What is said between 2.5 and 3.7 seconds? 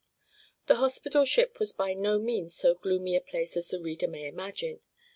so gloomy a place as